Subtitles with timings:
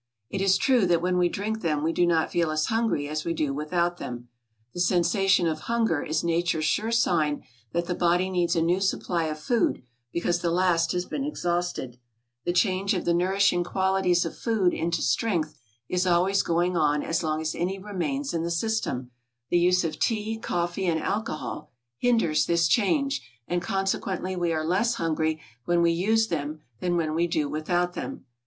[0.31, 3.23] It is true that when we drink them we do not feel as hungry as
[3.23, 4.29] we do without them.
[4.73, 9.25] The sensation of hunger is nature's sure sign that the body needs a new supply
[9.25, 11.99] of food because the last has been exhausted;
[12.45, 17.21] the change of the nourishing qualities of food into strength is always going on as
[17.21, 19.11] long as any remains in the system;
[19.51, 24.95] the use of tea, coffee, and alcohol, hinders this change, and consequently we are less
[24.95, 28.25] hungry when we use them than when we do without them.